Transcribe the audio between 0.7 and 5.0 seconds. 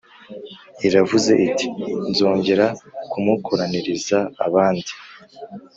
iravuze iti Nzongera kumukoraniriza abandi